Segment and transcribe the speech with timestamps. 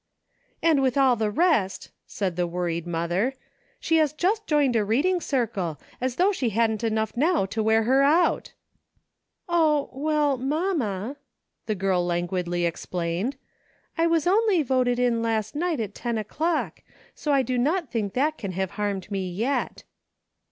[0.63, 3.35] "And with all the rest," said the worried mother,
[3.79, 7.83] "she has just joined a reading circle; as though she hadn't enough now to wear
[7.83, 8.51] her out!""
[9.47, 11.17] O, well, mamma!"
[11.67, 13.35] the girl languidly explained,
[13.95, 16.79] "I was only voted in last night at ten o'clock,
[17.13, 19.83] so I do not think that can have harmed me yet."